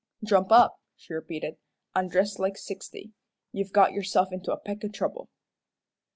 "Jump 0.25 0.51
up," 0.51 0.79
she 0.95 1.13
repeated, 1.13 1.57
"an' 1.93 2.07
dress 2.07 2.39
like 2.39 2.57
sixty. 2.57 3.11
You've 3.51 3.71
got 3.71 3.91
yourself 3.93 4.29
into 4.31 4.51
a 4.51 4.57
peck 4.57 4.83
o' 4.83 4.87
trouble." 4.87 5.29